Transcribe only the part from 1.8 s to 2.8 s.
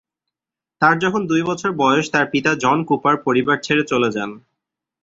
বয়স তার পিতা জন